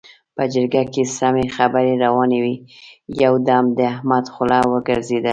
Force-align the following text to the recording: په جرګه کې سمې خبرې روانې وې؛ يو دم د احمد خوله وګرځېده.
په 0.35 0.43
جرګه 0.53 0.83
کې 0.93 1.03
سمې 1.17 1.45
خبرې 1.55 1.93
روانې 2.05 2.39
وې؛ 2.43 2.55
يو 3.23 3.33
دم 3.47 3.65
د 3.77 3.79
احمد 3.93 4.25
خوله 4.33 4.59
وګرځېده. 4.73 5.29